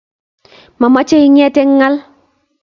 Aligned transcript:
mamoche 0.79 1.17
inget 1.27 1.55
eng 1.61 1.73
ngal. 1.77 1.95